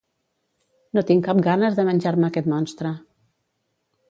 [0.97, 2.95] No tinc cap ganes de menjar-me aquest monstre.